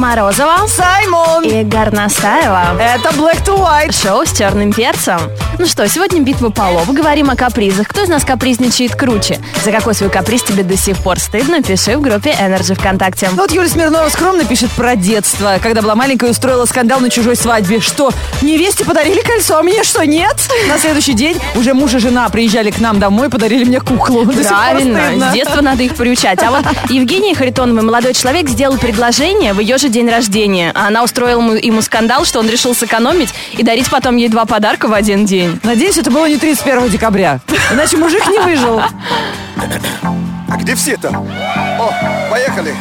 Морозова 0.00 0.66
Саймон! 0.66 1.44
и 1.44 1.62
Горностаева. 1.62 2.80
Это 2.80 3.10
Black 3.10 3.44
to 3.44 3.58
White. 3.58 3.92
Шоу 3.92 4.24
с 4.24 4.32
черным 4.32 4.72
перцем. 4.72 5.20
Ну 5.60 5.66
что, 5.66 5.86
сегодня 5.86 6.22
битва 6.22 6.48
полов. 6.48 6.90
Говорим 6.90 7.28
о 7.28 7.36
капризах. 7.36 7.86
Кто 7.86 8.04
из 8.04 8.08
нас 8.08 8.24
капризничает 8.24 8.94
круче? 8.94 9.40
За 9.62 9.70
какой 9.70 9.94
свой 9.94 10.08
каприз 10.08 10.42
тебе 10.42 10.62
до 10.62 10.74
сих 10.74 10.96
пор 10.96 11.18
стыдно? 11.18 11.62
Пиши 11.62 11.98
в 11.98 12.00
группе 12.00 12.30
Energy 12.30 12.74
ВКонтакте. 12.74 13.28
Ну 13.30 13.42
вот 13.42 13.52
Юлия 13.52 13.68
Смирнова 13.68 14.08
скромно 14.08 14.46
пишет 14.46 14.70
про 14.70 14.96
детство. 14.96 15.58
Когда 15.62 15.82
была 15.82 15.94
маленькая, 15.94 16.30
устроила 16.30 16.64
скандал 16.64 17.00
на 17.00 17.10
чужой 17.10 17.36
свадьбе. 17.36 17.80
Что, 17.80 18.10
невесте 18.40 18.86
подарили 18.86 19.20
кольцо, 19.20 19.58
а 19.58 19.62
мне 19.62 19.84
что, 19.84 20.02
нет? 20.06 20.34
На 20.66 20.78
следующий 20.78 21.12
день 21.12 21.36
уже 21.54 21.74
муж 21.74 21.92
и 21.92 21.98
жена 21.98 22.26
приезжали 22.30 22.70
к 22.70 22.78
нам 22.78 22.98
домой, 22.98 23.28
подарили 23.28 23.64
мне 23.64 23.80
куклу. 23.82 24.24
До 24.24 24.42
Правильно, 24.42 25.28
с 25.30 25.34
детства 25.34 25.60
надо 25.60 25.82
их 25.82 25.94
приучать. 25.94 26.42
А 26.42 26.52
вот 26.52 26.64
Евгения 26.88 27.34
Харитонова, 27.34 27.82
молодой 27.82 28.14
человек, 28.14 28.48
сделал 28.48 28.78
предложение 28.78 29.52
в 29.52 29.60
ее 29.60 29.76
же 29.76 29.90
день 29.90 30.08
рождения. 30.08 30.72
А 30.74 30.86
она 30.86 31.04
устроила 31.04 31.52
ему 31.52 31.82
скандал, 31.82 32.24
что 32.24 32.38
он 32.38 32.48
решил 32.48 32.74
сэкономить 32.74 33.28
и 33.58 33.62
дарить 33.62 33.90
потом 33.90 34.16
ей 34.16 34.30
два 34.30 34.46
подарка 34.46 34.88
в 34.88 34.94
один 34.94 35.26
день. 35.26 35.49
Надеюсь, 35.62 35.98
это 35.98 36.10
было 36.10 36.26
не 36.26 36.36
31 36.36 36.88
декабря. 36.88 37.40
Иначе 37.70 37.96
мужик 37.96 38.26
не 38.28 38.38
выжил. 38.38 38.80
А 38.80 40.56
где 40.56 40.74
все-то? 40.74 41.08
О, 41.08 41.92
поехали. 42.30 42.74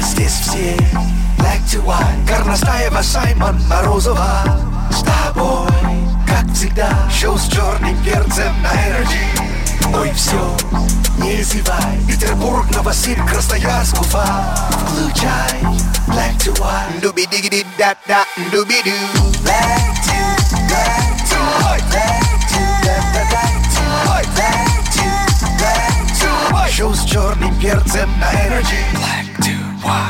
Здесь 0.00 0.32
все 0.32 0.76
black 1.38 1.60
to 1.66 1.84
white 1.84 2.26
Горностаева, 2.26 3.02
Саймон, 3.02 3.60
Морозова 3.68 4.44
С 4.90 5.02
тобой, 5.02 5.68
как 6.26 6.52
всегда 6.54 6.90
Шоу 7.10 7.38
с 7.38 7.48
черным 7.48 7.96
перцем 8.04 8.52
на 8.62 8.68
Energy 8.68 9.96
Ой, 9.96 10.12
все, 10.14 10.56
не 11.18 11.42
зевай 11.42 11.98
Петербург, 12.06 12.66
Новосиб, 12.74 13.18
Красноярск, 13.26 14.00
Уфа 14.00 14.54
Включай 14.88 15.60
black 16.06 16.36
to 16.38 16.52
white 16.58 17.00
дуби 17.00 17.26
диги 17.26 17.48
ди 17.48 17.66
да 17.78 17.94
да 18.06 18.24
дуби 18.52 18.82
ду 18.84 18.90
Black 19.44 19.94
to, 20.04 20.18
black 20.68 20.74
to 20.74 20.74
white 20.74 21.09
Шоу 26.80 26.94
с 26.94 27.04
черным 27.04 27.54
перцем 27.60 28.08
на 28.18 28.32
Energy 28.32 28.80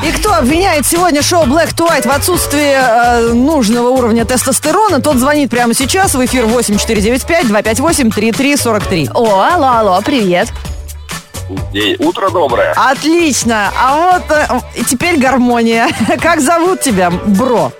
И 0.07 0.11
кто 0.13 0.35
обвиняет 0.35 0.85
сегодня 0.85 1.21
шоу 1.21 1.43
Black 1.43 1.75
to 1.75 1.89
White 1.89 2.07
в 2.07 2.11
отсутствии 2.11 2.75
э, 2.75 3.33
нужного 3.33 3.89
уровня 3.89 4.23
тестостерона, 4.23 5.01
тот 5.01 5.17
звонит 5.17 5.49
прямо 5.49 5.73
сейчас 5.73 6.15
в 6.15 6.25
эфир 6.25 6.45
8495-258-3343. 6.45 9.11
О, 9.13 9.41
алло, 9.41 9.67
алло, 9.67 10.01
привет. 10.01 10.47
День. 11.73 11.97
Утро 11.99 12.29
доброе. 12.29 12.71
Отлично. 12.71 13.73
А 13.77 14.13
вот 14.13 14.23
э, 14.29 14.47
и 14.75 14.85
теперь 14.85 15.19
гармония. 15.19 15.89
Как 16.21 16.39
зовут 16.39 16.79
тебя, 16.81 17.11
бро? 17.11 17.73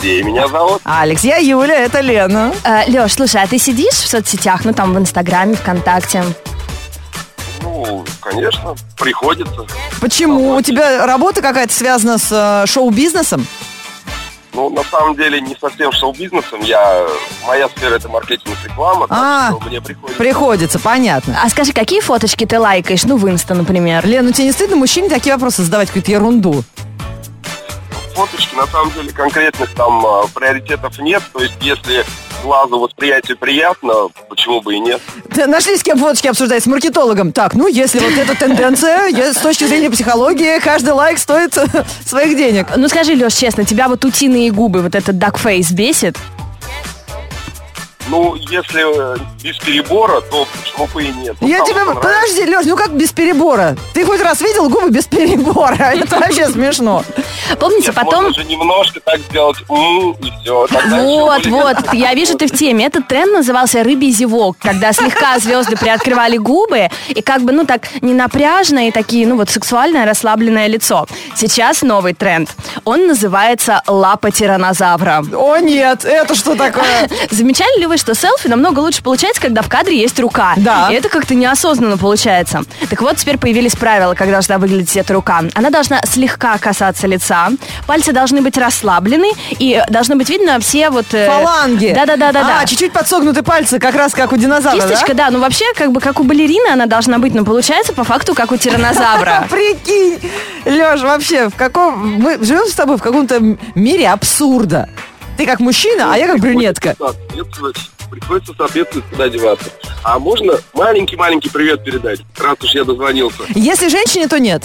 Алексей 0.00 0.22
меня 0.22 0.46
зовут. 0.46 0.80
Алекс, 0.84 1.24
я 1.24 1.38
Юля, 1.38 1.74
это 1.84 2.00
Лена. 2.00 2.52
Леш, 2.86 3.14
слушай, 3.14 3.42
а 3.42 3.46
ты 3.48 3.58
сидишь 3.58 3.94
в 3.94 4.08
соцсетях, 4.08 4.64
ну 4.64 4.72
там 4.72 4.94
в 4.94 4.98
Инстаграме, 4.98 5.56
ВКонтакте? 5.56 6.24
Ну, 7.62 8.04
конечно, 8.20 8.76
приходится. 8.96 9.66
Почему? 10.00 10.54
У 10.54 10.62
тебя 10.62 11.04
работа 11.04 11.42
какая-то 11.42 11.72
связана 11.72 12.18
с 12.18 12.28
э, 12.30 12.66
шоу-бизнесом? 12.66 13.44
Ну, 14.54 14.70
на 14.70 14.84
самом 14.84 15.16
деле, 15.16 15.40
не 15.40 15.56
совсем 15.60 15.90
шоу-бизнесом. 15.92 16.60
Я... 16.60 17.04
Моя 17.46 17.68
сфера— 17.68 17.94
это 17.96 18.08
маркетинг 18.08 18.56
и 18.64 18.68
реклама, 18.68 19.06
А, 19.10 19.50
так 19.50 19.60
что 19.60 19.68
мне 19.68 19.80
приходится... 19.80 20.18
Приходится, 20.18 20.78
понятно. 20.78 21.38
А 21.44 21.48
скажи, 21.48 21.72
какие 21.72 22.00
фоточки 22.00 22.46
ты 22.46 22.58
лайкаешь? 22.60 23.04
Ну, 23.04 23.16
в 23.16 23.28
Инста, 23.28 23.54
например. 23.54 24.06
Лен, 24.06 24.26
ну 24.26 24.32
тебе 24.32 24.46
не 24.46 24.52
стыдно 24.52 24.76
мужчине 24.76 25.08
такие 25.08 25.34
вопросы 25.34 25.62
задавать, 25.64 25.88
какую-то 25.88 26.12
ерунду? 26.12 26.62
Фоточки, 28.18 28.52
на 28.56 28.66
самом 28.66 28.90
деле, 28.92 29.12
конкретных 29.12 29.72
там 29.76 30.04
а, 30.04 30.26
приоритетов 30.34 30.98
нет. 30.98 31.22
То 31.32 31.38
есть, 31.40 31.54
если 31.60 32.04
глазу 32.42 32.80
восприятие 32.80 33.36
приятно, 33.36 34.08
почему 34.28 34.60
бы 34.60 34.74
и 34.74 34.80
нет? 34.80 35.00
Т- 35.32 35.46
Нашли 35.46 35.76
с 35.76 35.84
кем 35.84 35.96
фоточки 35.98 36.26
обсуждать? 36.26 36.64
С 36.64 36.66
маркетологом. 36.66 37.30
Так, 37.30 37.54
ну, 37.54 37.68
если 37.68 38.00
вот 38.00 38.18
эта 38.18 38.34
тенденция, 38.36 39.06
я, 39.06 39.32
с 39.32 39.36
точки 39.36 39.64
зрения 39.68 39.88
психологии, 39.88 40.58
каждый 40.58 40.94
лайк 40.94 41.18
стоит 41.20 41.56
своих 42.04 42.36
денег. 42.36 42.66
Ну 42.76 42.88
скажи, 42.88 43.14
Леш, 43.14 43.34
честно, 43.34 43.64
тебя 43.64 43.86
вот 43.86 44.04
утиные 44.04 44.50
губы, 44.50 44.82
вот 44.82 44.96
этот 44.96 45.16
дакфейс 45.16 45.70
бесит? 45.70 46.16
Ну, 48.08 48.34
если 48.36 49.14
э, 49.14 49.16
без 49.42 49.58
перебора, 49.58 50.20
то 50.22 50.46
почему 50.56 50.86
бы 50.86 51.04
и 51.04 51.12
нет? 51.12 51.36
Ну, 51.40 51.46
Я 51.48 51.58
кому-то 51.58 51.72
тебя... 51.74 51.94
Подожди, 51.94 52.46
Леш, 52.46 52.64
ну 52.64 52.76
как 52.76 52.92
без 52.92 53.12
перебора? 53.12 53.76
Ты 53.92 54.04
хоть 54.06 54.20
раз 54.22 54.40
видел 54.40 54.70
губы 54.70 54.90
без 54.90 55.04
перебора? 55.06 55.74
Это 55.94 56.18
вообще 56.18 56.48
смешно. 56.48 57.04
Помните, 57.60 57.92
потом... 57.92 58.24
можно 58.24 58.42
же 58.42 58.48
немножко 58.48 59.00
так 59.00 59.20
сделать, 59.20 59.58
м, 59.68 60.12
и 60.12 60.32
все. 60.42 60.66
Вот, 60.90 61.46
вот, 61.46 61.94
я 61.94 62.14
вижу, 62.14 62.36
ты 62.36 62.46
в 62.46 62.52
теме. 62.52 62.86
Этот 62.86 63.08
тренд 63.08 63.32
назывался 63.32 63.82
«рыбий 63.82 64.10
зевок», 64.10 64.56
когда 64.58 64.92
слегка 64.92 65.38
звезды 65.38 65.76
приоткрывали 65.76 66.38
губы, 66.38 66.88
и 67.08 67.20
как 67.20 67.42
бы, 67.42 67.52
ну, 67.52 67.66
так 67.66 67.82
не 68.00 68.14
напряжно, 68.14 68.88
и 68.88 68.90
такие, 68.90 69.26
ну, 69.26 69.36
вот 69.36 69.50
сексуальное 69.50 70.06
расслабленное 70.06 70.66
лицо. 70.66 71.06
Сейчас 71.36 71.82
новый 71.82 72.14
тренд. 72.14 72.48
Он 72.84 73.06
называется 73.06 73.82
«лапа 73.86 74.30
тиранозавра». 74.30 75.22
О 75.34 75.58
нет, 75.58 76.04
это 76.04 76.34
что 76.34 76.56
такое? 76.56 77.08
Замечали 77.30 77.80
ли 77.80 77.86
вы, 77.86 77.97
что 77.98 78.14
селфи 78.14 78.48
намного 78.48 78.80
лучше 78.80 79.02
получается, 79.02 79.40
когда 79.42 79.62
в 79.62 79.68
кадре 79.68 79.98
есть 79.98 80.18
рука? 80.20 80.54
Да. 80.56 80.88
И 80.90 80.94
это 80.94 81.08
как-то 81.08 81.34
неосознанно 81.34 81.98
получается. 81.98 82.62
Так 82.88 83.00
вот, 83.02 83.16
теперь 83.16 83.38
появились 83.38 83.76
правила, 83.76 84.14
как 84.14 84.30
должна 84.30 84.58
выглядеть 84.58 84.96
эта 84.96 85.12
рука. 85.12 85.42
Она 85.54 85.70
должна 85.70 86.00
слегка 86.04 86.56
касаться 86.58 87.06
лица, 87.06 87.50
пальцы 87.86 88.12
должны 88.12 88.40
быть 88.40 88.56
расслаблены, 88.56 89.32
и 89.58 89.82
должно 89.88 90.16
быть 90.16 90.28
видно 90.28 90.60
все 90.60 90.90
вот... 90.90 91.06
э, 91.12 91.26
Фаланги. 91.26 91.92
Да-да-да-да. 91.94 92.60
А, 92.60 92.66
чуть-чуть 92.66 92.92
подсогнуты 92.92 93.42
пальцы, 93.42 93.78
как 93.78 93.94
раз 93.94 94.12
как 94.12 94.32
у 94.32 94.36
динозавра, 94.36 94.80
Кисточка, 94.80 95.14
да? 95.14 95.30
ну 95.30 95.40
вообще, 95.40 95.64
как 95.74 95.92
бы 95.92 96.00
как 96.00 96.20
у 96.20 96.24
балерины 96.24 96.68
она 96.68 96.86
должна 96.86 97.18
быть, 97.18 97.34
но 97.34 97.44
получается 97.44 97.92
по 97.92 98.04
факту 98.04 98.34
как 98.34 98.52
у 98.52 98.56
тиранозавра. 98.56 99.46
Прикинь, 99.50 100.18
Леш, 100.64 101.00
вообще, 101.02 101.48
в 101.48 101.54
каком... 101.54 102.20
Мы 102.20 102.38
живем 102.42 102.66
с 102.66 102.74
тобой 102.74 102.96
в 102.96 103.02
каком-то 103.02 103.40
мире 103.74 104.08
абсурда. 104.08 104.88
Ты 105.38 105.46
как 105.46 105.60
мужчина, 105.60 106.12
а 106.12 106.18
я 106.18 106.26
как 106.26 106.40
брюнетка. 106.40 106.96
Приходится 108.10 108.52
соответствовать, 108.54 109.06
куда 109.08 109.28
деваться. 109.28 109.70
А 110.02 110.18
можно 110.18 110.54
маленький-маленький 110.74 111.48
привет 111.48 111.84
передать, 111.84 112.20
раз 112.36 112.56
уж 112.60 112.74
я 112.74 112.82
дозвонился? 112.82 113.44
Если 113.54 113.88
женщине, 113.88 114.26
то 114.26 114.40
нет. 114.40 114.64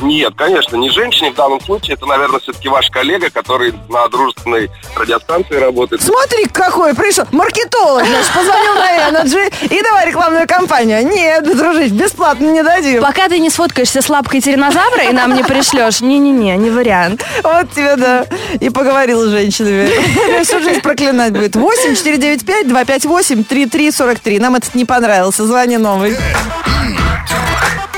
Нет, 0.00 0.34
конечно, 0.36 0.76
не 0.76 0.90
женщине 0.90 1.30
в 1.30 1.34
данном 1.34 1.60
случае. 1.60 1.94
Это, 1.94 2.06
наверное, 2.06 2.40
все-таки 2.40 2.68
ваш 2.68 2.88
коллега, 2.90 3.30
который 3.30 3.72
на 3.88 4.06
дружественной 4.08 4.70
радиостанции 4.94 5.54
работает. 5.54 6.02
Смотри, 6.02 6.46
какой 6.46 6.94
пришел. 6.94 7.24
Маркетолог, 7.32 8.04
значит, 8.04 8.32
позвонил 8.32 8.74
на 8.74 9.08
Energy 9.08 9.52
и 9.64 9.82
давай 9.82 10.06
рекламную 10.06 10.46
кампанию. 10.46 11.06
Нет, 11.06 11.44
дружище, 11.56 11.94
бесплатно 11.94 12.46
не 12.46 12.62
дадим. 12.62 13.02
Пока 13.02 13.28
ты 13.28 13.38
не 13.38 13.50
сфоткаешься 13.50 14.02
с 14.02 14.08
лапкой 14.08 14.40
тиранозавра 14.40 15.04
и 15.04 15.12
нам 15.12 15.34
не 15.34 15.42
пришлешь, 15.42 16.00
не-не-не, 16.00 16.56
не 16.56 16.70
вариант. 16.70 17.24
Вот 17.42 17.70
тебе, 17.72 17.96
да. 17.96 18.26
И 18.60 18.68
поговорил 18.70 19.22
с 19.22 19.30
женщинами. 19.30 20.42
Всю 20.44 20.60
жизнь 20.60 20.80
проклинать 20.80 21.32
будет. 21.32 21.56
8 21.56 21.96
495 21.96 22.68
258 22.68 23.44
3343. 23.44 24.38
Нам 24.40 24.56
этот 24.56 24.74
не 24.74 24.84
понравился. 24.84 25.46
Звони 25.46 25.78
новый. 25.78 26.16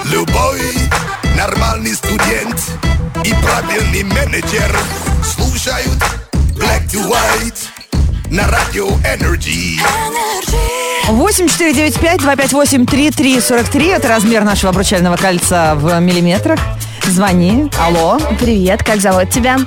Любой 0.05 0.78
нормальный 1.39 1.95
студент 1.95 2.61
и 3.25 3.33
правильный 3.45 4.03
менеджер 4.03 4.77
слушают 5.23 6.03
Black 6.57 6.85
to 6.91 7.09
White 7.09 7.69
на 8.29 8.49
радио 8.49 8.89
Energy. 9.05 9.77
8 11.07 11.49
495 11.49 12.21
258 12.23 12.87
3343. 12.87 13.87
Это 13.87 14.09
размер 14.09 14.43
нашего 14.43 14.71
обручального 14.71 15.17
кольца 15.17 15.77
в 15.77 16.01
миллиметрах. 16.01 16.59
Звони. 17.05 17.71
Алло. 17.79 18.19
Привет, 18.41 18.83
как 18.83 19.01
зовут 19.01 19.31
тебя? 19.31 19.59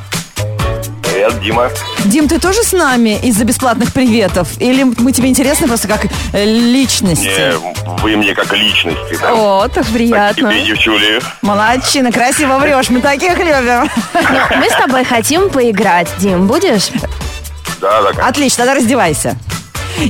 Привет, 1.12 1.42
Дима. 1.42 1.70
Дим, 2.06 2.30
ты 2.30 2.40
тоже 2.40 2.64
с 2.64 2.72
нами 2.72 3.20
из-за 3.22 3.44
бесплатных 3.44 3.92
приветов? 3.92 4.48
Или 4.60 4.84
мы 4.84 5.12
тебе 5.12 5.28
интересны 5.28 5.68
просто 5.68 5.90
как 5.90 6.06
э, 6.32 6.46
личности? 6.46 7.26
Не, 7.26 7.98
вы 8.02 8.16
мне 8.16 8.34
как 8.34 8.54
личности, 8.54 9.18
да? 9.22 9.34
О, 9.34 9.68
так 9.68 9.86
приятно. 9.88 10.48
Такие 10.48 10.68
девчули. 10.68 11.22
Молодчина, 11.42 12.14
красиво 12.14 12.58
врешь, 12.60 12.90
мы 12.90 13.02
таких 13.02 13.38
любим. 13.38 13.90
Ну, 14.14 14.58
мы 14.58 14.70
с 14.70 14.74
тобой 14.78 15.04
хотим 15.04 15.50
поиграть, 15.50 16.08
Дим, 16.18 16.48
будешь? 16.48 16.90
Да, 17.82 18.02
да, 18.02 18.10
конечно. 18.10 18.28
Отлично, 18.28 18.58
тогда 18.64 18.76
раздевайся. 18.76 19.36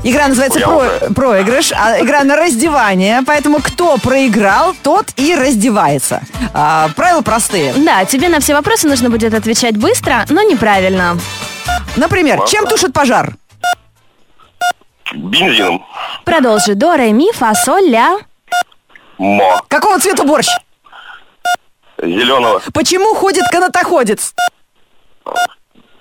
Игра 0.03 0.27
называется 0.27 0.59
Я 0.59 0.67
про- 0.67 0.75
уже. 0.77 0.99
проигрыш, 1.13 1.71
а 1.73 1.99
игра 2.01 2.23
на 2.23 2.35
раздевание, 2.35 3.21
поэтому 3.25 3.59
кто 3.61 3.97
проиграл, 3.97 4.73
тот 4.83 5.07
и 5.17 5.35
раздевается. 5.35 6.21
А, 6.53 6.89
правила 6.95 7.21
простые. 7.21 7.73
Да, 7.75 8.05
тебе 8.05 8.29
на 8.29 8.39
все 8.39 8.53
вопросы 8.55 8.87
нужно 8.87 9.09
будет 9.09 9.33
отвечать 9.33 9.77
быстро, 9.77 10.25
но 10.29 10.41
неправильно. 10.43 11.17
Например, 11.97 12.39
Ладно. 12.39 12.51
чем 12.51 12.67
тушит 12.67 12.93
пожар? 12.93 13.33
Бензином. 15.13 15.85
Продолжи. 16.23 16.75
До, 16.75 16.95
ре, 16.95 17.11
ми, 17.11 17.31
фа, 17.33 17.53
соль, 17.53 17.89
ля. 17.89 18.17
Мо. 19.17 19.61
Какого 19.67 19.99
цвета 19.99 20.23
борщ? 20.23 20.47
Зеленого. 22.01 22.61
Почему 22.73 23.13
ходит 23.13 23.43
канатоходец? 23.51 24.33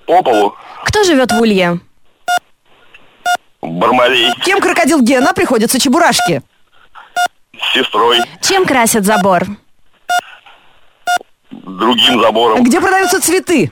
По 0.06 0.22
полу. 0.22 0.54
Кто 0.84 1.02
живет 1.04 1.32
в 1.32 1.40
Улье? 1.40 1.80
Бармалей. 3.62 4.32
Кем 4.44 4.60
крокодил 4.60 5.00
Гена 5.02 5.32
приходится 5.34 5.78
чебурашке? 5.80 6.42
С 7.58 7.74
сестрой. 7.74 8.20
Чем 8.40 8.64
красят 8.64 9.04
забор? 9.04 9.44
Другим 11.50 12.20
забором. 12.22 12.62
Где 12.64 12.80
продаются 12.80 13.20
цветы? 13.20 13.70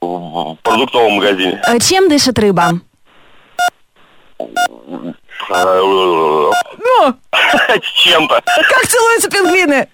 В 0.00 0.56
продуктовом 0.62 1.14
магазине. 1.14 1.60
Э, 1.66 1.78
Чем 1.78 2.08
дышит 2.08 2.38
рыба? 2.38 2.72
Ну, 5.48 6.52
С 7.32 7.92
чем-то. 8.04 8.42
как 8.44 8.86
целуются 8.86 9.30
пингвины? 9.30 9.88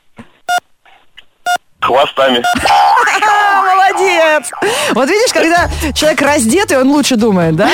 Хвостами. 1.81 2.43
Молодец! 3.67 4.51
Вот 4.93 5.09
видишь, 5.09 5.33
когда 5.33 5.69
человек 5.95 6.21
раздетый, 6.23 6.79
он 6.81 6.89
лучше 6.91 7.17
думает, 7.17 7.55
да? 7.55 7.69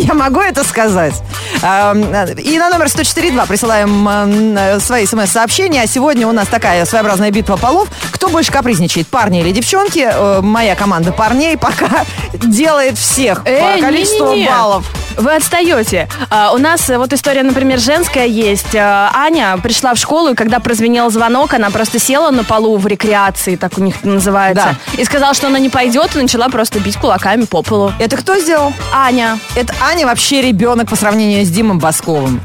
Я 0.07 0.15
могу 0.15 0.41
это 0.41 0.65
сказать. 0.65 1.15
Эм, 1.63 2.03
И 2.39 2.59
на 2.59 2.71
номер 2.71 2.87
104.2 2.87 3.47
присылаем 3.49 4.09
э, 4.57 4.81
свои 4.81 5.07
смс-сообщения. 5.07 5.83
А 5.83 5.87
сегодня 5.87 6.27
у 6.27 6.33
нас 6.33 6.49
такая 6.49 6.85
своеобразная 6.85 7.31
битва 7.31 7.57
полов. 7.57 7.89
Кто 8.13 8.29
больше 8.29 8.53
капризничает, 8.53 9.09
парни 9.09 9.41
или 9.41 9.51
девчонки? 9.53 10.07
Э, 10.11 10.41
Моя 10.43 10.75
команда 10.77 11.13
парней 11.13 11.57
пока 11.57 12.05
делает 12.33 12.97
всех 12.99 13.43
по 13.45 13.49
Эй, 13.49 13.81
количеству 13.81 14.29
не-не-не. 14.31 14.49
баллов. 14.49 14.87
Вы 15.19 15.35
отстаете. 15.35 16.09
А, 16.31 16.53
у 16.53 16.59
нас 16.59 16.89
э, 16.89 16.97
вот 16.97 17.13
история, 17.13 17.43
например, 17.43 17.81
женская 17.81 18.27
есть. 18.27 18.75
А, 18.77 19.11
Аня 19.13 19.59
пришла 19.61 19.95
в 19.95 19.99
школу, 19.99 20.31
и 20.31 20.35
когда 20.35 20.61
прозвенел 20.61 21.11
звонок, 21.11 21.55
она 21.55 21.71
просто 21.71 21.99
села 21.99 22.31
на 22.31 22.45
полу 22.45 22.77
в 22.77 22.87
рекреации, 22.87 23.57
так 23.57 23.77
у 23.79 23.83
них 23.83 24.05
называется, 24.05 24.77
и 24.97 25.05
сказала, 25.05 25.35
что 25.35 25.49
она 25.49 25.59
не 25.59 25.71
пойдет, 25.71 26.15
и 26.15 26.23
начала 26.23 26.49
просто 26.49 26.79
бить 26.79 26.97
кулаками 26.97 27.47
по 27.47 27.63
полу. 27.63 27.93
Это 27.99 28.17
кто 28.17 28.39
сделал? 28.39 28.73
Аня. 28.93 29.41
Это 29.57 29.75
Аня 29.81 30.07
вообще 30.07 30.41
ребенок 30.41 30.89
по 30.89 30.95
сравнению 30.95 31.45
с 31.45 31.49
Димом 31.49 31.81
Басковым. 31.81 32.41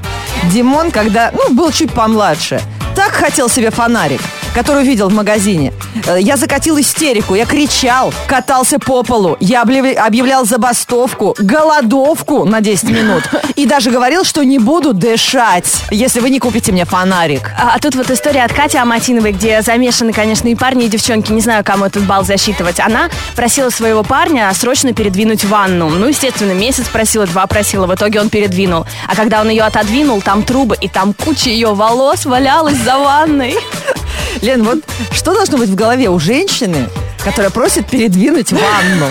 Димон, 0.52 0.90
когда, 0.90 1.31
ну, 1.31 1.54
был 1.54 1.72
чуть 1.72 1.92
помладше, 1.92 2.60
так 2.96 3.12
хотел 3.12 3.50
себе 3.50 3.69
фонарик, 3.69 4.22
который 4.54 4.84
увидел 4.84 5.10
в 5.10 5.14
магазине. 5.14 5.74
Э, 6.08 6.18
Я 6.20 6.38
закатил 6.38 6.80
истерику, 6.80 7.36
я 7.36 7.46
кричал, 7.46 8.14
катался 8.28 8.80
по 8.80 9.04
полу, 9.04 9.38
я 9.40 9.62
объяв- 9.64 9.98
объявлял 9.98 10.46
забастовку, 10.46 11.36
голодовку 11.40 12.46
на 12.46 12.62
10 12.62 12.90
минут. 12.90 13.24
И 13.56 13.66
даже 13.66 13.90
говорил, 13.92 14.24
что 14.24 14.44
не 14.44 14.60
буду 14.60 14.94
дышать, 14.94 15.66
если 15.92 16.20
вы 16.20 16.30
не 16.30 16.40
купите 16.40 16.72
мне 16.72 16.86
фонарик. 16.86 17.52
А, 17.58 17.74
а 17.76 17.80
тут 17.80 17.96
вот 17.96 18.10
история 18.12 18.44
от 18.44 18.54
Кати 18.54 18.78
Аматиновой, 18.78 19.32
где 19.32 19.62
замешаны, 19.62 20.14
конечно, 20.14 20.48
и 20.48 20.56
парни, 20.56 20.86
и 20.86 20.88
девчонки. 20.90 21.32
Не 21.32 21.42
знаю, 21.42 21.64
кому 21.64 21.86
этот 21.86 22.04
балл 22.04 22.24
засчитывать. 22.24 22.80
Она 22.80 23.10
просила 23.36 23.70
своего 23.70 24.04
парня 24.04 24.52
срочно 24.54 24.94
передвинуть 24.94 25.44
ванну. 25.46 25.90
Ну, 25.90 26.08
естественно, 26.08 26.52
месяц 26.54 26.88
просила, 26.88 27.26
два 27.26 27.48
просила. 27.48 27.88
В 27.88 27.96
итоге 27.96 28.20
он 28.22 28.30
передвинул. 28.30 28.86
А 29.08 29.16
когда 29.16 29.42
он 29.42 29.50
ее 29.50 29.64
отодвинул, 29.64 30.22
там 30.22 30.44
трубы, 30.44 30.76
и 30.80 30.88
там 30.88 31.14
куча 31.14 31.50
ее 31.50 31.74
волос 31.74 32.26
валялась 32.26 32.78
за 32.78 32.98
ванной. 32.98 33.56
Лен, 34.44 34.62
вот 34.63 34.80
что 35.13 35.34
должно 35.34 35.57
быть 35.57 35.69
в 35.69 35.75
голове 35.75 36.10
у 36.10 36.19
женщины, 36.19 36.90
которая 37.24 37.50
просит 37.50 37.88
передвинуть 37.88 38.51
ванну? 38.51 39.07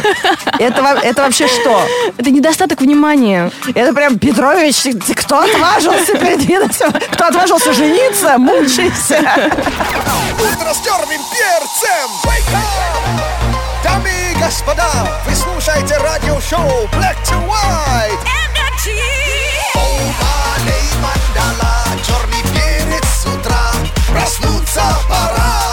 Это, 0.59 1.01
это 1.03 1.23
вообще 1.23 1.49
что? 1.49 1.87
Это 2.19 2.31
недостаток 2.31 2.83
внимания. 2.83 3.51
Это 3.75 3.95
прям, 3.95 4.19
Петрович, 4.19 4.77
кто 5.17 5.41
отважился 5.41 6.19
передвинуть? 6.19 6.77
Кто 7.13 7.27
отважился 7.27 7.73
жениться? 7.73 8.37
Мучайся. 8.37 9.21
Утро 10.39 10.75
с 10.75 10.85
черным 10.85 11.23
перцем! 11.33 12.11
Дамы 13.83 14.11
и 14.11 14.39
господа, 14.39 14.91
вы 15.27 15.35
слушаете 15.35 15.97
радиошоу 15.97 16.89
Black 16.93 17.17
to 17.25 17.49
White 17.49 18.33
мандала, 21.03 21.85
черный 22.07 22.43
перец 22.53 23.05
с 23.05 23.27
утра 23.27 23.73
Проснуться 24.13 24.62
пора 24.75 25.03
Black 25.09 25.72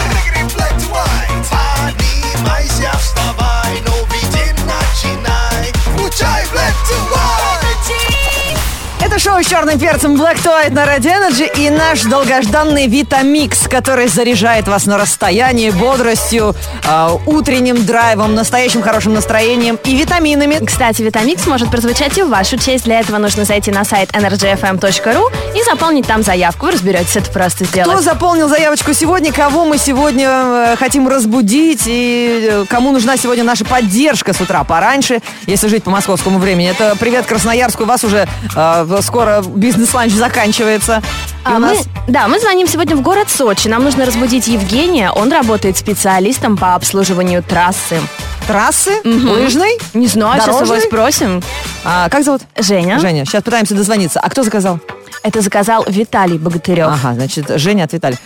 шоу 9.30 9.42
с 9.42 9.46
черным 9.46 9.78
перцем 9.78 10.14
Black 10.14 10.42
to 10.42 10.50
White 10.50 10.72
на 10.72 10.84
Radio 10.84 11.12
Energy 11.12 11.50
и 11.56 11.70
наш 11.70 12.02
долгожданный 12.02 12.86
Витамикс, 12.86 13.68
который 13.68 14.08
заряжает 14.08 14.66
вас 14.66 14.86
на 14.86 14.98
расстоянии 14.98 15.70
бодростью, 15.70 16.54
э, 16.84 17.08
утренним 17.26 17.84
драйвом, 17.84 18.34
настоящим 18.34 18.82
хорошим 18.82 19.14
настроением 19.14 19.78
и 19.84 19.94
витаминами. 19.96 20.64
Кстати, 20.64 21.02
Витамикс 21.02 21.46
может 21.46 21.70
прозвучать 21.70 22.16
и 22.18 22.22
в 22.22 22.28
вашу 22.28 22.56
честь. 22.56 22.84
Для 22.84 23.00
этого 23.00 23.18
нужно 23.18 23.44
зайти 23.44 23.70
на 23.70 23.84
сайт 23.84 24.10
energyfm.ru 24.10 25.32
и 25.56 25.62
заполнить 25.62 26.06
там 26.06 26.22
заявку. 26.22 26.66
Вы 26.66 26.72
разберетесь, 26.72 27.16
это 27.16 27.30
просто 27.30 27.64
сделать. 27.64 27.88
Кто 27.88 28.00
заполнил 28.00 28.48
заявочку 28.48 28.92
сегодня, 28.94 29.32
кого 29.32 29.64
мы 29.64 29.78
сегодня 29.78 30.28
э, 30.28 30.76
хотим 30.76 31.06
разбудить 31.08 31.82
и 31.86 32.48
э, 32.50 32.64
кому 32.68 32.90
нужна 32.90 33.16
сегодня 33.16 33.44
наша 33.44 33.64
поддержка 33.64 34.32
с 34.32 34.40
утра 34.40 34.64
пораньше, 34.64 35.20
если 35.46 35.68
жить 35.68 35.84
по 35.84 35.90
московскому 35.90 36.38
времени. 36.38 36.70
Это 36.70 36.96
привет 36.98 37.26
Красноярску, 37.26 37.84
вас 37.84 38.02
уже 38.02 38.26
э, 38.56 38.98
скоро 39.02 39.19
бизнес-ланч 39.54 40.12
заканчивается. 40.12 41.02
А 41.44 41.56
у 41.56 41.58
нас 41.58 41.78
мы, 41.78 42.12
да, 42.12 42.28
мы 42.28 42.38
звоним 42.38 42.66
сегодня 42.66 42.96
в 42.96 43.02
город 43.02 43.28
Сочи. 43.30 43.68
Нам 43.68 43.84
нужно 43.84 44.04
разбудить 44.04 44.46
Евгения. 44.48 45.10
Он 45.10 45.32
работает 45.32 45.76
специалистом 45.76 46.56
по 46.56 46.74
обслуживанию 46.74 47.42
трассы. 47.42 48.00
трассы 48.46 48.90
лыжной. 49.04 49.78
Не 49.94 50.06
знаю, 50.06 50.34
сейчас 50.40 50.48
его 50.48 50.60
Дорожной? 50.60 50.80
спросим. 50.82 51.42
А, 51.84 52.08
как 52.08 52.24
зовут? 52.24 52.42
Женя. 52.58 52.98
Женя. 52.98 53.24
Сейчас 53.24 53.42
пытаемся 53.42 53.74
дозвониться. 53.74 54.20
А 54.20 54.28
кто 54.28 54.42
заказал? 54.42 54.80
Это 55.22 55.40
заказал 55.40 55.84
Виталий 55.88 56.38
Богатырев. 56.38 56.88
Ага, 56.88 57.14
значит, 57.14 57.50
Женя 57.56 57.84
от 57.84 57.92
Виталия. 57.92 58.18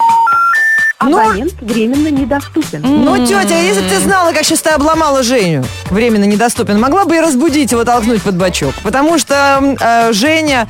Абонент 0.99 1.55
временно 1.61 2.09
недоступен. 2.09 2.81
ну, 2.83 3.27
тетя, 3.27 3.59
если 3.59 3.83
бы 3.83 3.89
ты 3.89 4.01
знала, 4.01 4.33
как 4.33 4.45
сейчас 4.45 4.63
ты 4.63 4.71
обломала 4.71 5.23
Женю, 5.23 5.65
временно 5.91 6.25
недоступен, 6.25 6.81
могла 6.81 7.05
бы 7.05 7.17
и 7.17 7.21
разбудить 7.21 7.73
его, 7.73 7.85
толкнуть 7.85 8.23
под 8.23 8.37
бочок. 8.37 8.75
Потому 8.83 9.19
что 9.19 9.77
э, 9.81 10.13
Женя 10.13 10.69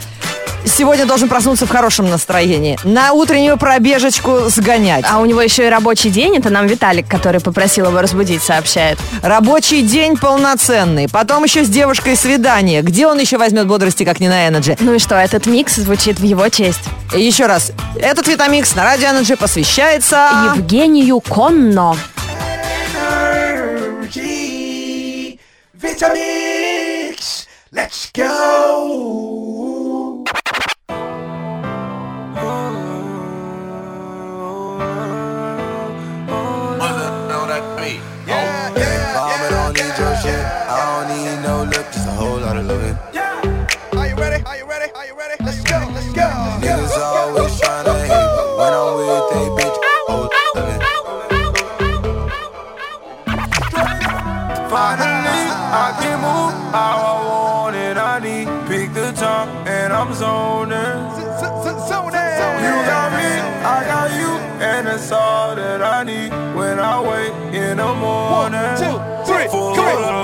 сегодня 0.66 1.06
должен 1.06 1.28
проснуться 1.28 1.66
в 1.66 1.70
хорошем 1.70 2.10
настроении. 2.10 2.78
На 2.84 3.12
утреннюю 3.12 3.56
пробежечку 3.58 4.48
сгонять. 4.48 5.04
А 5.08 5.18
у 5.18 5.26
него 5.26 5.40
еще 5.40 5.66
и 5.66 5.68
рабочий 5.68 6.10
день, 6.10 6.36
это 6.36 6.50
нам 6.50 6.66
Виталик, 6.66 7.06
который 7.08 7.40
попросил 7.40 7.86
его 7.86 8.00
разбудить, 8.00 8.42
сообщает. 8.42 8.98
Рабочий 9.22 9.82
день 9.82 10.16
полноценный. 10.16 11.08
Потом 11.08 11.44
еще 11.44 11.64
с 11.64 11.68
девушкой 11.68 12.16
свидание. 12.16 12.82
Где 12.82 13.06
он 13.06 13.18
еще 13.18 13.38
возьмет 13.38 13.66
бодрости, 13.66 14.04
как 14.04 14.20
не 14.20 14.28
на 14.28 14.48
Energy? 14.48 14.76
Ну 14.80 14.94
и 14.94 14.98
что, 14.98 15.16
этот 15.16 15.46
микс 15.46 15.76
звучит 15.76 16.18
в 16.18 16.24
его 16.24 16.48
честь. 16.48 16.80
И 17.14 17.20
еще 17.20 17.46
раз. 17.46 17.72
Этот 17.96 18.26
Витамикс 18.26 18.74
на 18.74 18.84
Радио 18.84 19.08
Energy 19.08 19.36
посвящается... 19.36 20.13
Евгению 20.13 21.19
Конно. 21.19 21.95
Energy 24.11 25.39
Vitamix. 25.73 27.47
Let's 27.71 28.11
go. 28.13 29.22
Finally, 54.74 55.46
I 55.86 55.96
can 56.02 56.18
move 56.18 56.52
how 56.74 56.96
I 56.98 57.26
want 57.28 57.76
it. 57.76 57.96
I 57.96 58.18
need 58.18 58.48
pick 58.66 58.92
the 58.92 59.12
top 59.12 59.46
and 59.68 59.92
I'm 59.92 60.12
zoning. 60.12 60.74
You 62.66 62.74
got 62.90 63.12
me, 63.12 63.30
I 63.62 63.84
got 63.86 64.10
you, 64.18 64.30
and 64.60 64.88
that's 64.88 65.12
all 65.12 65.54
that 65.54 65.80
I 65.80 66.02
need 66.02 66.30
when 66.56 66.80
I 66.80 67.00
wake 67.00 67.54
in 67.54 67.76
the 67.76 67.94
morning. 67.94 68.60
One, 68.60 68.78
two, 68.82 68.98
three. 69.32 69.46
Come 69.46 69.78
on. 69.78 70.23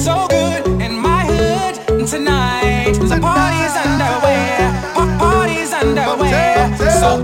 So 0.00 0.26
good 0.28 0.66
in 0.80 0.98
my 0.98 1.24
hood 1.26 1.78
and 1.90 2.08
tonight. 2.08 2.92
The 2.94 3.18
party's 3.20 3.74
underway. 3.84 4.56
Pa- 4.94 5.16
Party's 5.18 5.72
underway. 5.74 6.56
So 7.00 7.22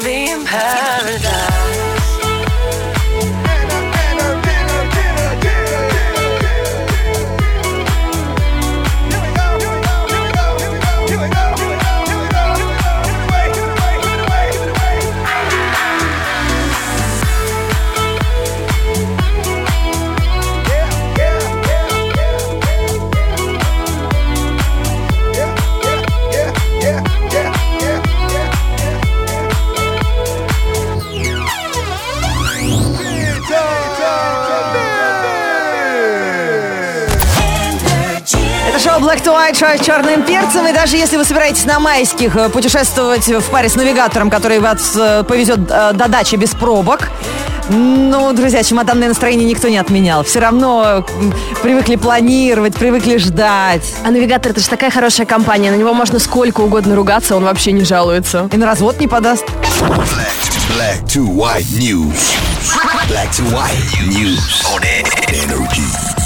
being 0.00 0.44
power. 0.44 0.91
Шоу 38.92 39.00
Black 39.00 39.22
to 39.22 39.32
White, 39.32 39.58
шоу 39.58 39.78
с 39.78 39.84
черным 39.84 40.22
перцем. 40.22 40.66
И 40.66 40.72
даже 40.72 40.96
если 40.96 41.16
вы 41.16 41.24
собираетесь 41.24 41.64
на 41.64 41.78
майских 41.78 42.36
э, 42.36 42.48
путешествовать 42.48 43.26
в 43.26 43.50
паре 43.50 43.68
с 43.68 43.76
навигатором, 43.76 44.28
который 44.28 44.58
вас 44.58 44.92
э, 44.96 45.22
повезет 45.22 45.60
э, 45.70 45.92
до 45.94 46.08
дачи 46.08 46.36
без 46.36 46.50
пробок, 46.50 47.08
ну, 47.70 48.32
друзья, 48.32 48.62
чемоданное 48.62 49.08
настроение 49.08 49.48
никто 49.48 49.68
не 49.68 49.78
отменял. 49.78 50.24
Все 50.24 50.40
равно 50.40 51.06
привыкли 51.62 51.96
планировать, 51.96 52.74
привыкли 52.74 53.16
ждать. 53.16 53.82
А 54.04 54.10
навигатор 54.10 54.52
это 54.52 54.60
же 54.60 54.68
такая 54.68 54.90
хорошая 54.90 55.26
компания, 55.26 55.70
на 55.70 55.76
него 55.76 55.94
можно 55.94 56.18
сколько 56.18 56.60
угодно 56.60 56.96
ругаться, 56.96 57.36
он 57.36 57.44
вообще 57.44 57.72
не 57.72 57.84
жалуется. 57.84 58.50
И 58.52 58.56
на 58.56 58.66
развод 58.66 59.00
не 59.00 59.08
подаст. 59.08 59.44
Black 60.76 61.04
to 61.06 61.24
white 61.26 61.70
news. 61.78 62.34
Black 63.08 63.30
to 63.30 63.44
white 63.54 63.72
news 64.06 64.62
on 64.66 64.82
energy. 65.28 66.21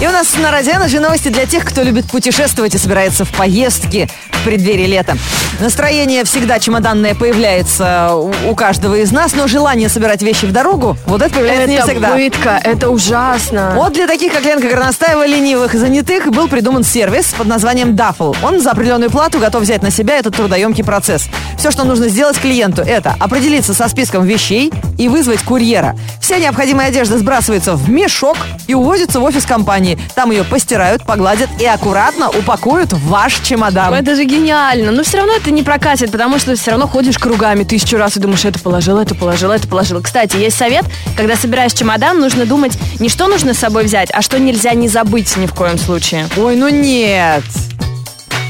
И 0.00 0.06
у 0.06 0.10
нас 0.10 0.36
на 0.36 0.50
Радио 0.50 0.86
же 0.88 1.00
новости 1.00 1.28
для 1.28 1.46
тех, 1.46 1.64
кто 1.64 1.82
любит 1.82 2.06
путешествовать 2.06 2.74
и 2.74 2.78
собирается 2.78 3.24
в 3.24 3.30
поездки 3.30 4.08
в 4.42 4.44
преддверии 4.44 4.86
лета. 4.86 5.16
Настроение 5.60 6.24
всегда 6.24 6.58
чемоданное 6.58 7.14
появляется 7.14 8.10
у 8.14 8.54
каждого 8.56 8.96
из 8.96 9.12
нас, 9.12 9.34
но 9.34 9.46
желание 9.46 9.88
собирать 9.88 10.22
вещи 10.22 10.46
в 10.46 10.52
дорогу, 10.52 10.96
вот 11.06 11.22
это 11.22 11.34
появляется 11.34 11.66
не 11.68 11.74
Это 11.76 11.86
всегда. 11.86 12.08
пытка, 12.08 12.60
это 12.62 12.90
ужасно. 12.90 13.72
Вот 13.76 13.92
для 13.92 14.08
таких, 14.08 14.32
как 14.32 14.44
Ленка 14.44 14.68
Горностаева, 14.68 15.24
ленивых 15.24 15.74
и 15.74 15.78
занятых, 15.78 16.26
был 16.32 16.48
придуман 16.48 16.82
сервис 16.82 17.32
под 17.38 17.46
названием 17.46 17.94
Duffel. 17.94 18.36
Он 18.42 18.60
за 18.60 18.72
определенную 18.72 19.10
плату 19.10 19.38
готов 19.38 19.62
взять 19.62 19.82
на 19.82 19.92
себя 19.92 20.18
этот 20.18 20.34
трудоемкий 20.34 20.82
процесс. 20.82 21.28
Все, 21.56 21.70
что 21.70 21.84
нужно 21.84 22.08
сделать 22.08 22.38
клиенту, 22.38 22.82
это 22.82 23.14
определиться 23.20 23.74
со 23.74 23.88
списком 23.88 24.24
вещей 24.24 24.72
и 24.98 25.08
вызвать 25.08 25.42
курьера. 25.42 25.96
Вся 26.20 26.38
необходимая 26.38 26.88
одежда 26.88 27.18
сбрасывается 27.18 27.76
в 27.76 27.88
мешок 27.88 28.36
и 28.66 28.74
увозится 28.74 29.20
в 29.20 29.24
офис 29.24 29.44
компании. 29.44 29.98
Там 30.16 30.32
ее 30.32 30.42
постирают, 30.42 31.04
погладят 31.04 31.48
и 31.60 31.66
аккуратно 31.66 32.28
упакуют 32.30 32.92
в 32.92 33.08
ваш 33.08 33.38
чемодан. 33.40 33.94
Это 33.94 34.16
же 34.16 34.24
гениально. 34.32 34.92
Но 34.92 35.02
все 35.02 35.18
равно 35.18 35.34
это 35.34 35.50
не 35.50 35.62
прокатит, 35.62 36.10
потому 36.10 36.38
что 36.38 36.54
все 36.56 36.70
равно 36.70 36.88
ходишь 36.88 37.18
кругами 37.18 37.64
тысячу 37.64 37.96
раз 37.98 38.16
и 38.16 38.20
думаешь, 38.20 38.44
это 38.44 38.58
положил, 38.58 38.98
это 38.98 39.14
положил, 39.14 39.50
это 39.50 39.68
положил. 39.68 40.00
Кстати, 40.02 40.36
есть 40.36 40.56
совет, 40.56 40.84
когда 41.16 41.36
собираешь 41.36 41.72
чемодан, 41.72 42.18
нужно 42.18 42.46
думать 42.46 42.72
не 42.98 43.08
что 43.08 43.28
нужно 43.28 43.52
с 43.54 43.58
собой 43.58 43.84
взять, 43.84 44.10
а 44.12 44.22
что 44.22 44.38
нельзя 44.38 44.72
не 44.74 44.88
забыть 44.88 45.36
ни 45.36 45.46
в 45.46 45.54
коем 45.54 45.78
случае. 45.78 46.26
Ой, 46.36 46.56
ну 46.56 46.68
нет. 46.68 47.44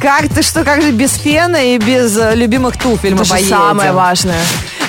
Как 0.01 0.29
ты 0.29 0.43
что, 0.43 0.65
как 0.65 0.83
же 0.83 0.91
без 0.91 1.15
фена 1.15 1.75
и 1.75 1.79
без 1.79 2.17
э, 2.19 2.35
любимых 2.35 2.77
туфель 2.77 3.13
мы 3.15 3.19
Это 3.19 3.25
же 3.25 3.31
поедем? 3.31 3.49
самое 3.57 3.93
важное. 3.93 4.41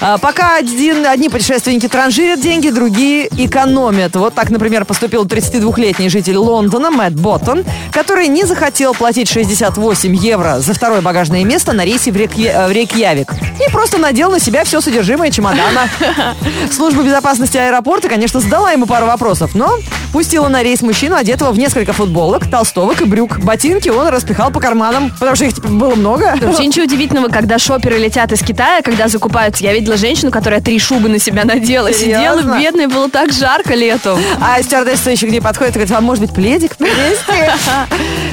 А, 0.05 0.17
Пока 0.17 0.57
один, 0.57 1.05
одни 1.05 1.29
путешественники 1.29 1.87
транжирят 1.87 2.41
деньги, 2.41 2.69
другие 2.69 3.29
экономят. 3.37 4.13
Вот 4.17 4.33
так, 4.33 4.49
например, 4.49 4.83
поступил 4.83 5.23
32-летний 5.23 6.09
житель 6.09 6.35
Лондона 6.35 6.91
Мэтт 6.91 7.15
Боттон, 7.15 7.63
который 7.93 8.27
не 8.27 8.43
захотел 8.43 8.93
платить 8.93 9.29
68 9.29 10.13
евро 10.13 10.59
за 10.59 10.73
второе 10.73 10.99
багажное 10.99 11.45
место 11.45 11.71
на 11.71 11.85
рейсе 11.85 12.11
в, 12.11 12.17
Рейкья- 12.17 12.65
э, 12.65 12.67
в 12.67 12.71
Рейкьявик. 12.73 13.31
И 13.65 13.71
просто 13.71 13.97
надел 13.97 14.29
на 14.29 14.41
себя 14.41 14.65
все 14.65 14.81
содержимое 14.81 15.31
чемодана. 15.31 15.87
Служба 16.71 17.01
безопасности 17.03 17.57
аэропорта, 17.57 18.09
конечно, 18.09 18.41
задала 18.41 18.71
ему 18.71 18.85
пару 18.85 19.05
вопросов, 19.05 19.51
но 19.55 19.77
пустила 20.11 20.49
на 20.49 20.63
рейс 20.63 20.81
мужчину, 20.81 21.15
одетого 21.15 21.51
в 21.51 21.57
несколько 21.57 21.93
футболок, 21.93 22.49
толстовок 22.49 23.01
и 23.01 23.05
брюк. 23.05 23.39
Ботинки 23.39 23.87
он 23.87 24.07
распихал 24.09 24.51
по 24.51 24.59
карманам, 24.59 25.11
потому 25.11 25.35
что 25.37 25.45
их 25.45 25.53
типа, 25.55 25.69
было 25.69 25.95
много. 25.95 26.35
Вообще 26.41 26.65
ничего 26.67 26.83
удивительного, 26.83 27.29
когда 27.29 27.57
шоперы 27.57 27.97
летят 27.97 28.33
из 28.33 28.41
Китая, 28.41 28.81
когда 28.81 29.07
закупаются. 29.07 29.63
Я 29.63 29.73
видела 29.73 29.92
женщину, 29.97 30.31
которая 30.31 30.61
три 30.61 30.79
шубы 30.79 31.09
на 31.09 31.19
себя 31.19 31.45
надела. 31.45 31.91
Сидела 31.93 32.37
Серьезно? 32.37 32.59
бедная, 32.59 32.87
было 32.87 33.09
так 33.09 33.31
жарко 33.31 33.73
летом. 33.73 34.19
А 34.41 34.61
стюардесса 34.61 35.11
еще 35.11 35.27
к 35.27 35.29
ней 35.29 35.41
подходит 35.41 35.71
и 35.71 35.79
говорит, 35.79 35.91
вам 35.91 36.03
может 36.03 36.23
быть 36.23 36.33
пледик 36.33 36.75
принести? 36.77 37.51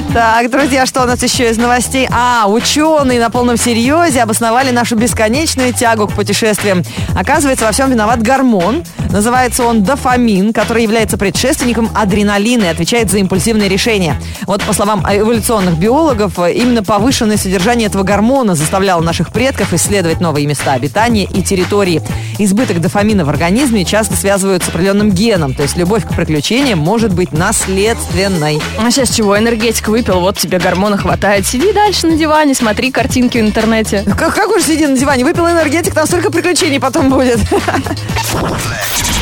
Так, 0.13 0.51
друзья, 0.51 0.85
что 0.85 1.03
у 1.03 1.05
нас 1.05 1.23
еще 1.23 1.49
из 1.49 1.57
новостей? 1.57 2.05
А, 2.11 2.45
ученые 2.49 3.17
на 3.17 3.29
полном 3.29 3.55
серьезе 3.55 4.21
обосновали 4.21 4.69
нашу 4.69 4.97
бесконечную 4.97 5.71
тягу 5.73 6.07
к 6.07 6.13
путешествиям. 6.13 6.83
Оказывается, 7.15 7.65
во 7.65 7.71
всем 7.71 7.89
виноват 7.89 8.21
гормон. 8.21 8.83
Называется 9.09 9.63
он 9.63 9.83
дофамин, 9.83 10.51
который 10.51 10.83
является 10.83 11.17
предшественником 11.17 11.89
адреналина 11.95 12.65
и 12.65 12.67
отвечает 12.67 13.09
за 13.09 13.19
импульсивные 13.19 13.69
решения. 13.69 14.15
Вот 14.47 14.61
по 14.63 14.73
словам 14.73 15.05
эволюционных 15.09 15.77
биологов, 15.77 16.39
именно 16.39 16.83
повышенное 16.83 17.37
содержание 17.37 17.87
этого 17.87 18.03
гормона 18.03 18.55
заставляло 18.55 19.01
наших 19.01 19.31
предков 19.31 19.73
исследовать 19.73 20.19
новые 20.19 20.45
места 20.45 20.73
обитания 20.73 21.23
и 21.23 21.41
территории. 21.41 22.01
Избыток 22.37 22.81
дофамина 22.81 23.23
в 23.23 23.29
организме 23.29 23.85
часто 23.85 24.15
связывают 24.15 24.63
с 24.63 24.69
определенным 24.69 25.11
геном, 25.11 25.53
то 25.53 25.63
есть 25.63 25.77
любовь 25.77 26.05
к 26.05 26.13
приключениям 26.15 26.79
может 26.79 27.13
быть 27.13 27.31
наследственной. 27.33 28.61
А 28.77 28.91
сейчас 28.91 29.15
чего? 29.15 29.37
Энергетик 29.37 29.89
выпил, 30.01 30.19
вот 30.19 30.39
тебе 30.39 30.57
гормона 30.57 30.97
хватает. 30.97 31.45
Сиди 31.45 31.71
дальше 31.73 32.07
на 32.07 32.17
диване, 32.17 32.55
смотри 32.55 32.91
картинки 32.91 33.37
в 33.37 33.41
интернете. 33.41 34.03
Как, 34.17 34.33
как 34.33 34.49
уж 34.49 34.63
сиди 34.63 34.87
на 34.87 34.97
диване, 34.97 35.23
выпил 35.23 35.47
энергетик, 35.47 35.93
там 35.93 36.07
столько 36.07 36.31
приключений 36.31 36.79
потом 36.79 37.09
будет. 37.09 37.39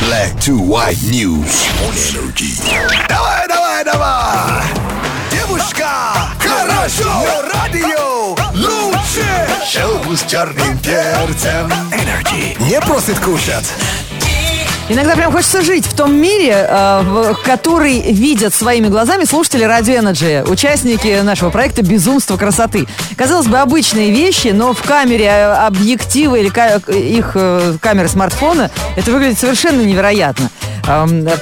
Black 0.00 0.34
to 0.38 0.58
white 0.58 0.96
news 1.02 1.68
on 1.84 1.94
energy. 2.08 2.58
Давай, 3.08 3.46
давай, 3.46 3.84
давай! 3.84 4.62
Девушка, 5.30 5.86
хорошо! 6.38 7.26
Радио 7.52 8.34
лучше! 8.54 9.26
Шоу 9.70 10.16
с 10.16 10.22
черным 10.22 10.78
перцем. 10.78 11.70
Energy 11.92 12.56
не 12.70 12.80
просит 12.80 13.18
кушать. 13.18 13.66
Иногда 14.90 15.14
прям 15.14 15.30
хочется 15.30 15.62
жить 15.62 15.86
в 15.86 15.94
том 15.94 16.12
мире, 16.20 16.66
э, 16.68 17.34
который 17.44 18.12
видят 18.12 18.52
своими 18.52 18.88
глазами 18.88 19.22
слушатели 19.22 19.64
Radio 19.64 20.02
Energy, 20.02 20.50
участники 20.50 21.20
нашего 21.20 21.50
проекта 21.50 21.82
«Безумство 21.82 22.36
красоты». 22.36 22.88
Казалось 23.16 23.46
бы, 23.46 23.58
обычные 23.58 24.10
вещи, 24.10 24.48
но 24.48 24.72
в 24.72 24.82
камере 24.82 25.26
э, 25.26 25.52
объектива 25.52 26.34
или 26.34 26.48
их 26.90 27.32
э, 27.34 27.76
камеры 27.80 28.08
смартфона 28.08 28.72
это 28.96 29.12
выглядит 29.12 29.38
совершенно 29.38 29.80
невероятно. 29.80 30.50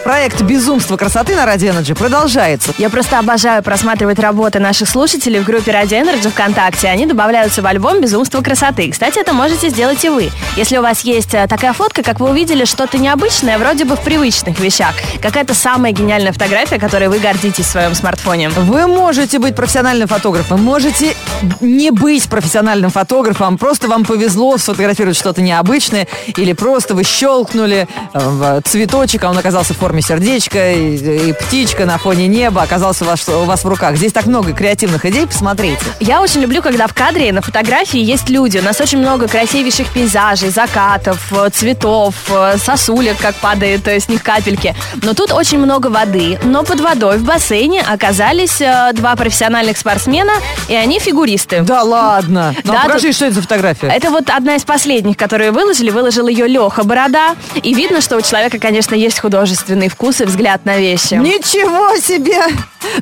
Проект 0.04 0.42
«Безумство 0.42 0.96
красоты» 0.96 1.34
на 1.34 1.44
Radio 1.44 1.72
Energy 1.72 1.94
продолжается. 1.94 2.72
Я 2.78 2.90
просто 2.90 3.18
обожаю 3.18 3.62
просматривать 3.62 4.18
работы 4.18 4.58
наших 4.58 4.88
слушателей 4.88 5.40
в 5.40 5.44
группе 5.44 5.70
Radio 5.72 6.02
Energy 6.02 6.30
ВКонтакте. 6.30 6.88
Они 6.88 7.06
добавляются 7.06 7.62
в 7.62 7.66
альбом 7.66 8.00
«Безумство 8.00 8.40
красоты». 8.42 8.90
Кстати, 8.90 9.18
это 9.18 9.32
можете 9.32 9.68
сделать 9.70 10.04
и 10.04 10.08
вы. 10.08 10.30
Если 10.56 10.76
у 10.76 10.82
вас 10.82 11.02
есть 11.02 11.34
э, 11.34 11.46
такая 11.46 11.72
фотка, 11.72 12.02
как 12.02 12.20
вы 12.20 12.30
увидели, 12.30 12.64
что-то 12.64 12.98
необычное, 12.98 13.58
вроде 13.58 13.84
бы 13.84 13.96
в 13.96 14.00
привычных 14.00 14.58
вещах. 14.58 14.94
Какая-то 15.22 15.54
самая 15.54 15.92
гениальная 15.92 16.32
фотография, 16.32 16.78
которой 16.78 17.08
вы 17.08 17.18
гордитесь 17.18 17.66
в 17.66 17.70
своем 17.70 17.94
смартфоне. 17.94 18.48
Вы 18.50 18.86
можете 18.86 19.38
быть 19.38 19.54
профессиональным 19.54 20.08
фотографом, 20.08 20.62
можете 20.62 21.14
не 21.60 21.90
быть 21.90 22.28
профессиональным 22.28 22.90
фотографом, 22.90 23.58
просто 23.58 23.88
вам 23.88 24.04
повезло 24.04 24.56
сфотографировать 24.58 25.16
что-то 25.16 25.42
необычное, 25.42 26.06
или 26.36 26.52
просто 26.52 26.94
вы 26.94 27.04
щелкнули 27.04 27.86
э, 28.12 28.60
цветочек, 28.64 29.24
он 29.30 29.38
оказался 29.38 29.74
в 29.74 29.78
форме 29.78 30.02
сердечка, 30.02 30.72
и, 30.72 31.28
и 31.28 31.32
птичка 31.32 31.84
на 31.86 31.98
фоне 31.98 32.26
неба 32.26 32.62
оказался 32.62 33.04
у 33.04 33.08
вас, 33.08 33.28
у 33.28 33.44
вас 33.44 33.64
в 33.64 33.68
руках. 33.68 33.96
Здесь 33.96 34.12
так 34.12 34.26
много 34.26 34.52
креативных 34.52 35.04
идей, 35.06 35.26
посмотрите. 35.26 35.80
Я 36.00 36.20
очень 36.20 36.40
люблю, 36.40 36.62
когда 36.62 36.86
в 36.86 36.94
кадре 36.94 37.32
на 37.32 37.40
фотографии 37.42 38.00
есть 38.00 38.28
люди. 38.28 38.58
У 38.58 38.62
нас 38.62 38.80
очень 38.80 38.98
много 38.98 39.28
красивейших 39.28 39.88
пейзажей, 39.92 40.50
закатов, 40.50 41.32
э, 41.32 41.50
цветов, 41.50 42.14
э, 42.30 42.56
сосулек, 42.58 43.18
как 43.18 43.34
падает 43.36 43.86
э, 43.88 44.00
с 44.00 44.08
них 44.08 44.22
капельки. 44.22 44.74
Но 45.02 45.14
тут 45.14 45.32
очень 45.32 45.58
много 45.58 45.88
воды. 45.88 46.38
Но 46.44 46.62
под 46.62 46.80
водой 46.80 47.18
в 47.18 47.24
бассейне 47.24 47.82
оказались 47.82 48.58
два 48.94 49.16
профессиональных 49.16 49.76
спортсмена, 49.78 50.32
и 50.68 50.74
они 50.74 50.98
фигуристы. 50.98 51.62
Да 51.62 51.82
ладно. 51.82 52.54
Ну, 52.64 52.72
Да, 52.72 52.80
а 52.80 52.86
покажи, 52.86 53.08
тут- 53.08 53.16
что 53.16 53.24
это 53.26 53.34
за 53.36 53.42
фотография. 53.42 53.88
Это 53.88 54.10
вот 54.10 54.30
одна 54.30 54.56
из 54.56 54.64
последних, 54.64 55.16
которые 55.16 55.50
выложили. 55.50 55.90
Выложил 55.90 56.28
ее 56.28 56.46
Леха 56.46 56.84
Борода. 56.84 57.34
И 57.62 57.74
видно, 57.74 58.00
что 58.00 58.16
у 58.16 58.22
человека, 58.22 58.58
конечно, 58.58 58.94
есть 58.94 59.17
художественный 59.20 59.88
вкус 59.88 60.20
и 60.20 60.24
взгляд 60.24 60.64
на 60.64 60.78
вещи. 60.78 61.14
Ничего 61.14 61.96
себе! 61.98 62.40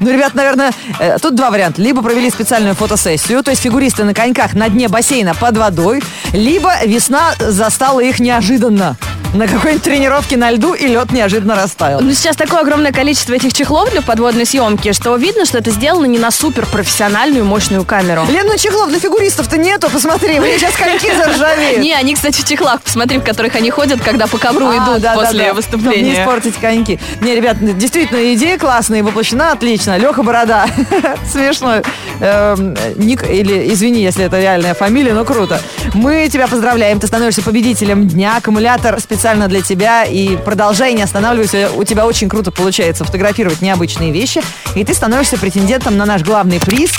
Ну, 0.01 0.13
ребят, 0.13 0.35
наверное, 0.35 0.73
э, 0.99 1.19
тут 1.21 1.35
два 1.35 1.51
варианта. 1.51 1.81
Либо 1.81 2.03
провели 2.03 2.31
специальную 2.31 2.75
фотосессию, 2.75 3.43
то 3.43 3.51
есть 3.51 3.63
фигуристы 3.63 4.05
на 4.05 4.15
коньках 4.15 4.55
на 4.55 4.69
дне 4.69 4.89
бассейна 4.89 5.35
под 5.35 5.57
водой, 5.57 6.03
либо 6.33 6.73
весна 6.85 7.35
застала 7.39 8.01
их 8.01 8.19
неожиданно. 8.19 8.97
На 9.35 9.47
какой-нибудь 9.47 9.83
тренировке 9.83 10.37
на 10.37 10.51
льду 10.51 10.73
и 10.73 10.87
лед 10.87 11.13
неожиданно 11.13 11.57
растаял. 11.57 12.01
Ну, 12.01 12.13
сейчас 12.13 12.37
такое 12.37 12.61
огромное 12.61 12.93
количество 12.93 13.35
этих 13.35 13.53
чехлов 13.53 13.91
для 13.91 14.01
подводной 14.01 14.47
съемки, 14.47 14.93
что 14.93 15.15
видно, 15.17 15.45
что 15.45 15.59
это 15.59 15.71
сделано 15.71 16.07
не 16.07 16.19
на 16.19 16.31
супер 16.31 16.65
профессиональную 16.67 17.45
мощную 17.45 17.85
камеру. 17.85 18.25
Лен, 18.31 18.47
ну 18.47 18.57
чехлов 18.57 18.89
для 18.89 18.99
фигуристов-то 18.99 19.59
нету, 19.59 19.91
посмотри, 19.91 20.41
у 20.41 20.45
них 20.45 20.59
сейчас 20.59 20.75
коньки 20.75 21.13
заржавеют. 21.17 21.81
Не, 21.81 21.95
они, 21.95 22.15
кстати, 22.15 22.41
в 22.41 22.49
чехлах, 22.49 22.81
посмотри, 22.81 23.19
в 23.19 23.25
которых 23.25 23.55
они 23.57 23.71
ходят, 23.71 24.01
когда 24.01 24.27
по 24.27 24.39
ковру 24.39 24.69
А, 24.69 24.77
идут 24.77 25.07
после 25.15 25.53
выступления. 25.53 26.13
Не 26.13 26.15
испортить 26.15 26.55
коньки. 26.57 26.99
Не, 27.21 27.35
ребят, 27.35 27.57
действительно, 27.77 28.35
идея 28.35 28.59
классная 28.59 29.01
и 29.01 29.03
воплощена 29.03 29.53
отлично. 29.53 29.99
Леха 29.99 30.23
Борода. 30.23 30.67
Смешно. 31.31 31.83
Эм, 32.21 32.75
Ник, 32.97 33.29
или 33.29 33.73
извини, 33.73 34.03
если 34.03 34.25
это 34.25 34.41
реальная 34.41 34.73
фамилия, 34.73 35.13
но 35.13 35.25
круто. 35.25 35.61
Мы 35.93 36.29
тебя 36.33 36.47
поздравляем. 36.47 37.01
Ты 37.01 37.07
становишься 37.07 37.43
победителем 37.43 38.09
дня. 38.09 38.37
Аккумулятор 38.37 38.99
специально 39.01 39.16
для 39.49 39.63
тебя. 39.63 40.05
И 40.05 40.37
продолжай, 40.37 40.93
не 40.95 41.03
останавливайся. 41.03 41.71
У 41.75 41.85
тебя 41.85 42.07
очень 42.07 42.29
круто 42.29 42.51
получается 42.51 43.05
фотографировать 43.05 43.63
необычные 43.63 44.13
вещи. 44.13 44.43
И 44.75 44.85
ты 44.85 44.95
становишься 44.95 45.39
претендентом 45.39 45.97
на 45.97 46.07
наш 46.07 46.23
главный 46.23 46.61
приз. 46.61 46.93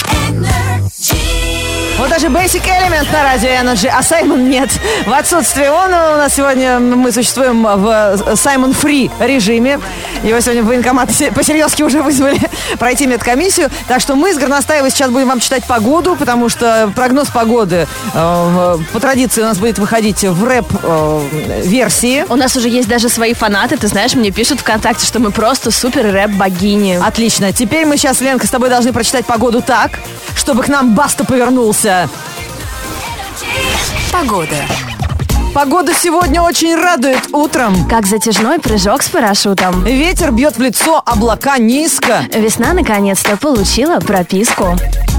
Вот 1.98 2.10
даже 2.10 2.28
Basic 2.28 2.62
Element 2.64 3.12
на 3.12 3.24
радио 3.24 3.50
Energy, 3.50 3.88
а 3.92 4.04
Саймон 4.04 4.48
нет. 4.48 4.70
В 5.08 5.12
отсутствие 5.12 5.72
он 5.72 5.88
у 5.88 6.18
нас 6.18 6.36
сегодня 6.36 6.80
мы 6.80 7.12
существуем 7.12 7.64
в 7.64 8.36
Саймон 8.36 8.74
Фри 8.74 9.10
режиме. 9.20 9.80
Его 10.22 10.40
сегодня 10.40 10.62
в 10.62 10.68
военкомат 10.68 11.10
се- 11.12 11.32
по-серьезки 11.32 11.82
уже 11.82 12.04
вызвали 12.04 12.40
пройти 12.80 13.08
медкомиссию. 13.08 13.72
Так 13.88 14.00
что 14.00 14.16
мы 14.16 14.32
с 14.32 14.38
Горностаевой 14.38 14.92
сейчас 14.92 15.10
будем 15.10 15.28
вам 15.28 15.40
читать 15.40 15.64
погоду, 15.66 16.16
потому 16.16 16.50
что 16.50 16.92
прогноз 16.96 17.30
погоды 17.30 17.88
э, 18.14 18.78
по 18.94 19.00
традиции 19.00 19.42
у 19.42 19.46
нас 19.46 19.58
будет 19.58 19.80
выходить 19.80 20.24
в 20.24 20.44
рэп-версии. 20.44 22.26
У 22.30 22.36
нас 22.36 22.56
уже 22.56 22.70
есть 22.70 22.88
даже 22.88 23.10
свои 23.10 23.34
фанаты, 23.34 23.76
ты 23.76 23.88
знаешь, 23.88 24.14
мне 24.14 24.30
пишут 24.30 24.60
ВКонтакте, 24.60 25.04
что 25.06 25.20
мы 25.20 25.32
просто 25.32 25.72
супер 25.72 26.06
рэп-богини. 26.12 27.00
Отлично. 27.04 27.52
Теперь 27.54 27.88
мы 27.88 27.98
сейчас, 27.98 28.22
Ленка, 28.22 28.46
с 28.46 28.52
тобой 28.52 28.70
должны 28.70 28.94
прочитать 28.94 29.26
погоду 29.26 29.64
так, 29.64 29.94
чтобы 30.36 30.62
к 30.62 30.68
нам 30.68 30.94
Баста 30.94 31.24
повернулся. 31.26 31.87
Погода. 34.12 34.56
Погода 35.54 35.94
сегодня 35.94 36.42
очень 36.42 36.76
радует 36.76 37.30
утром. 37.32 37.88
Как 37.88 38.06
затяжной 38.06 38.60
прыжок 38.60 39.02
с 39.02 39.10
парашютом. 39.10 39.86
Ветер 39.86 40.34
бьет 40.34 40.58
в 40.58 40.62
лицо, 40.62 41.02
облака 41.06 41.58
низко. 41.58 42.24
Весна 42.34 42.74
наконец-то 42.74 43.38
получила 43.38 44.02
прописку. 44.02 44.76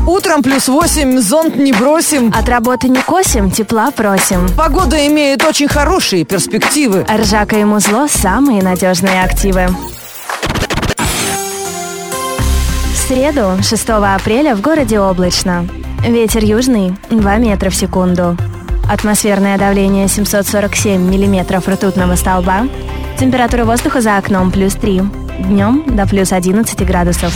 Утром 0.07 0.43
плюс 0.43 0.69
8, 0.69 1.19
зонт 1.19 1.57
не 1.57 1.73
бросим. 1.73 2.35
От 2.37 2.51
работы 2.51 2.89
не 2.89 3.01
косим, 3.01 3.51
тепла 3.51 3.91
просим. 3.91 4.47
Погода 4.55 5.07
имеет 5.07 5.45
очень 5.45 5.69
хорошие 5.69 6.25
перспективы. 6.25 7.07
Ржака 7.11 7.57
и 7.57 7.65
музло– 7.65 8.09
самые 8.11 8.63
надежные 8.63 9.23
активы. 9.23 9.69
В 12.93 13.09
среду, 13.09 13.57
6 13.63 13.89
апреля, 13.89 14.55
в 14.55 14.61
городе 14.61 15.01
облачно. 15.01 15.67
Ветер 16.03 16.45
южный– 16.45 16.95
2 17.11 17.37
метра 17.39 17.71
в 17.71 17.75
секунду. 17.75 18.37
Атмосферное 18.89 19.59
давление 19.59 20.09
747 20.09 21.03
миллиметров 21.03 21.69
ртутного 21.69 22.15
столба. 22.15 22.69
Температура 23.19 23.65
воздуха 23.65 24.01
за 24.01 24.17
окном 24.17 24.51
плюс 24.51 24.75
3. 24.75 25.03
Днем 25.41 25.85
до 25.87 26.07
плюс 26.07 26.33
11 26.33 26.87
градусов. 26.87 27.33